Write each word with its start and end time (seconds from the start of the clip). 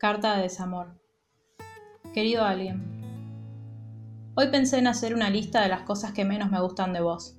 Carta 0.00 0.36
de 0.36 0.44
desamor. 0.44 0.98
Querido 2.14 2.42
alguien, 2.42 2.82
hoy 4.34 4.48
pensé 4.50 4.78
en 4.78 4.86
hacer 4.86 5.12
una 5.12 5.28
lista 5.28 5.60
de 5.60 5.68
las 5.68 5.82
cosas 5.82 6.12
que 6.12 6.24
menos 6.24 6.50
me 6.50 6.58
gustan 6.58 6.94
de 6.94 7.02
vos, 7.02 7.36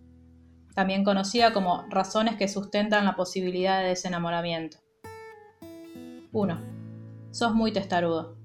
también 0.76 1.04
conocida 1.04 1.54
como 1.54 1.82
razones 1.90 2.36
que 2.36 2.48
sustentan 2.48 3.06
la 3.06 3.16
posibilidad 3.16 3.82
de 3.82 3.88
desenamoramiento. 3.88 4.78
1. 6.34 6.60
Sos 7.32 7.56
muy 7.56 7.74
testarudo, 7.74 8.38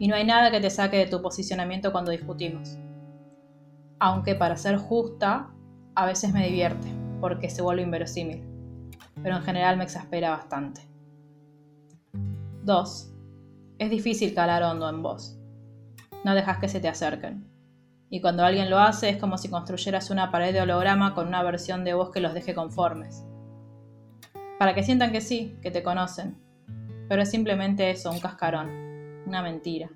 y 0.00 0.08
no 0.08 0.16
hay 0.16 0.24
nada 0.24 0.50
que 0.50 0.58
te 0.58 0.68
saque 0.68 0.96
de 0.96 1.06
tu 1.06 1.22
posicionamiento 1.22 1.92
cuando 1.92 2.10
discutimos. 2.10 2.76
Aunque 4.00 4.34
para 4.34 4.56
ser 4.56 4.76
justa, 4.76 5.54
a 5.94 6.04
veces 6.04 6.32
me 6.32 6.48
divierte, 6.48 6.88
porque 7.20 7.48
se 7.48 7.62
vuelve 7.62 7.82
inverosímil, 7.82 8.42
pero 9.22 9.36
en 9.36 9.42
general 9.44 9.76
me 9.76 9.84
exaspera 9.84 10.30
bastante. 10.30 10.80
2 12.64 13.11
es 13.82 13.90
difícil 13.90 14.32
calar 14.32 14.62
hondo 14.62 14.88
en 14.88 15.02
vos. 15.02 15.36
No 16.24 16.34
dejas 16.34 16.58
que 16.58 16.68
se 16.68 16.78
te 16.78 16.88
acerquen. 16.88 17.48
Y 18.08 18.20
cuando 18.20 18.44
alguien 18.44 18.70
lo 18.70 18.78
hace 18.78 19.08
es 19.08 19.16
como 19.16 19.38
si 19.38 19.48
construyeras 19.48 20.10
una 20.10 20.30
pared 20.30 20.52
de 20.52 20.60
holograma 20.60 21.14
con 21.14 21.26
una 21.26 21.42
versión 21.42 21.82
de 21.82 21.94
vos 21.94 22.10
que 22.10 22.20
los 22.20 22.32
deje 22.32 22.54
conformes. 22.54 23.24
Para 24.58 24.74
que 24.74 24.84
sientan 24.84 25.10
que 25.10 25.20
sí, 25.20 25.56
que 25.62 25.72
te 25.72 25.82
conocen. 25.82 26.38
Pero 27.08 27.22
es 27.22 27.30
simplemente 27.30 27.90
eso, 27.90 28.12
un 28.12 28.20
cascarón, 28.20 28.70
una 29.26 29.42
mentira. 29.42 29.90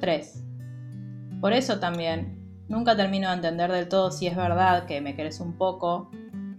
3. 0.00 0.44
Por 1.40 1.54
eso 1.54 1.80
también, 1.80 2.64
nunca 2.68 2.96
termino 2.96 3.28
de 3.28 3.36
entender 3.36 3.72
del 3.72 3.88
todo 3.88 4.10
si 4.10 4.26
es 4.26 4.36
verdad 4.36 4.84
que 4.84 5.00
me 5.00 5.16
querés 5.16 5.40
un 5.40 5.56
poco, 5.56 6.10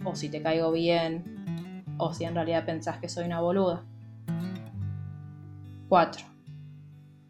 o 0.04 0.16
si 0.16 0.28
te 0.28 0.42
caigo 0.42 0.72
bien, 0.72 1.84
o 1.98 2.12
si 2.12 2.24
en 2.24 2.34
realidad 2.34 2.64
pensás 2.64 2.98
que 2.98 3.08
soy 3.08 3.26
una 3.26 3.40
boluda. 3.40 3.84
4. 5.88 6.26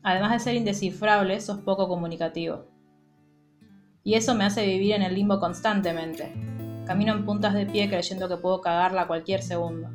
Además 0.03 0.33
de 0.33 0.39
ser 0.39 0.55
indescifrable, 0.55 1.41
sos 1.41 1.59
poco 1.59 1.89
comunicativo. 1.89 2.67
Y 4.03 4.15
eso 4.15 4.35
me 4.35 4.45
hace 4.45 4.65
vivir 4.65 4.93
en 4.95 5.03
el 5.03 5.15
limbo 5.15 5.41
constantemente. 5.41 6.33
Camino 6.87 7.13
en 7.13 7.25
puntas 7.25 7.55
de 7.55 7.67
pie 7.67 7.89
creyendo 7.89 8.29
que 8.29 8.37
puedo 8.37 8.61
cagarla 8.61 9.09
cualquier 9.09 9.43
segundo. 9.43 9.91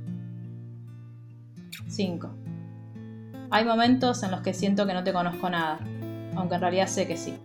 5. 1.88 2.30
Hay 3.50 3.66
momentos 3.66 4.22
en 4.23 4.31
los 4.31 4.42
que 4.42 4.53
siento 4.53 4.86
que 4.86 4.94
no 4.94 5.03
te 5.03 5.14
conozco 5.14 5.50
nada, 5.50 5.80
aunque 6.36 6.56
en 6.56 6.62
realidad 6.62 6.88
sé 6.88 7.08
que 7.08 7.18
sí. 7.18 7.38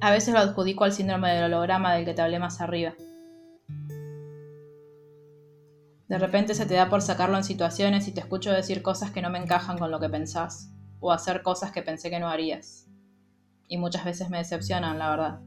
A 0.00 0.10
veces 0.10 0.34
lo 0.34 0.40
adjudico 0.40 0.84
al 0.84 0.92
síndrome 0.92 1.30
del 1.32 1.44
holograma 1.44 1.94
del 1.94 2.04
que 2.04 2.14
te 2.14 2.22
hablé 2.22 2.38
más 2.38 2.60
arriba. 2.60 2.92
De 6.12 6.18
repente 6.18 6.54
se 6.54 6.66
te 6.66 6.74
da 6.74 6.90
por 6.90 7.00
sacarlo 7.00 7.38
en 7.38 7.42
situaciones 7.42 8.06
y 8.06 8.12
te 8.12 8.20
escucho 8.20 8.52
decir 8.52 8.82
cosas 8.82 9.10
que 9.12 9.22
no 9.22 9.30
me 9.30 9.38
encajan 9.38 9.78
con 9.78 9.90
lo 9.90 9.98
que 9.98 10.10
pensás, 10.10 10.70
o 11.00 11.10
hacer 11.10 11.40
cosas 11.40 11.72
que 11.72 11.80
pensé 11.80 12.10
que 12.10 12.20
no 12.20 12.28
harías. 12.28 12.86
Y 13.66 13.78
muchas 13.78 14.04
veces 14.04 14.28
me 14.28 14.36
decepcionan, 14.36 14.98
la 14.98 15.08
verdad. 15.08 15.40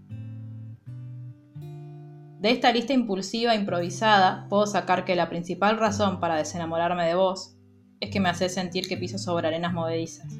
De 2.39 2.49
esta 2.49 2.71
lista 2.71 2.93
impulsiva 2.93 3.53
e 3.53 3.59
improvisada, 3.59 4.47
puedo 4.49 4.65
sacar 4.65 5.05
que 5.05 5.15
la 5.15 5.29
principal 5.29 5.77
razón 5.77 6.19
para 6.19 6.35
desenamorarme 6.35 7.05
de 7.05 7.13
vos 7.13 7.55
es 7.99 8.09
que 8.09 8.19
me 8.19 8.29
haces 8.29 8.55
sentir 8.55 8.87
que 8.87 8.97
piso 8.97 9.19
sobre 9.19 9.49
arenas 9.49 9.71
movedizas. 9.71 10.33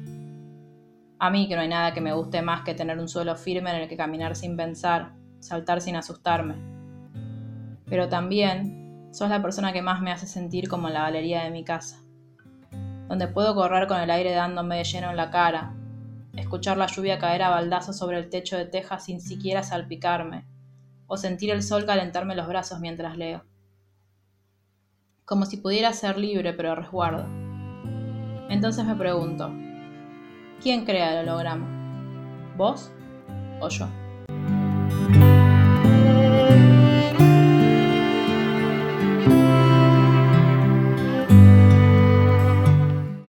A 1.20 1.30
mí 1.30 1.46
que 1.46 1.54
no 1.54 1.60
hay 1.60 1.68
nada 1.68 1.94
que 1.94 2.00
me 2.00 2.14
guste 2.14 2.42
más 2.42 2.62
que 2.62 2.74
tener 2.74 2.98
un 2.98 3.06
suelo 3.06 3.36
firme 3.36 3.70
en 3.70 3.82
el 3.82 3.88
que 3.88 3.96
caminar 3.96 4.34
sin 4.34 4.56
pensar, 4.56 5.12
saltar 5.38 5.80
sin 5.80 5.94
asustarme. 5.94 6.56
Pero 7.88 8.08
también 8.08 8.75
Sos 9.16 9.30
la 9.30 9.40
persona 9.40 9.72
que 9.72 9.80
más 9.80 10.02
me 10.02 10.12
hace 10.12 10.26
sentir 10.26 10.68
como 10.68 10.88
en 10.88 10.92
la 10.92 11.04
galería 11.04 11.42
de 11.42 11.50
mi 11.50 11.64
casa, 11.64 12.02
donde 13.08 13.26
puedo 13.26 13.54
correr 13.54 13.88
con 13.88 13.98
el 13.98 14.10
aire 14.10 14.32
dándome 14.32 14.76
de 14.76 14.84
lleno 14.84 15.08
en 15.08 15.16
la 15.16 15.30
cara, 15.30 15.74
escuchar 16.34 16.76
la 16.76 16.86
lluvia 16.86 17.18
caer 17.18 17.42
a 17.42 17.48
baldazos 17.48 17.96
sobre 17.96 18.18
el 18.18 18.28
techo 18.28 18.58
de 18.58 18.66
teja 18.66 18.98
sin 18.98 19.22
siquiera 19.22 19.62
salpicarme, 19.62 20.44
o 21.06 21.16
sentir 21.16 21.50
el 21.50 21.62
sol 21.62 21.86
calentarme 21.86 22.36
los 22.36 22.46
brazos 22.46 22.78
mientras 22.78 23.16
leo. 23.16 23.46
Como 25.24 25.46
si 25.46 25.56
pudiera 25.56 25.94
ser 25.94 26.18
libre 26.18 26.52
pero 26.52 26.74
resguardo. 26.74 27.24
Entonces 28.50 28.84
me 28.84 28.96
pregunto, 28.96 29.50
¿quién 30.62 30.84
crea 30.84 31.18
el 31.18 31.26
holograma? 31.26 32.54
¿Vos 32.58 32.92
o 33.60 33.70
yo? 33.70 33.88